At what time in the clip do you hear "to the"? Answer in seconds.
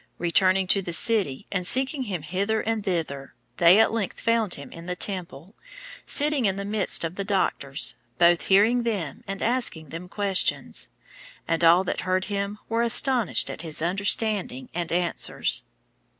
0.65-0.93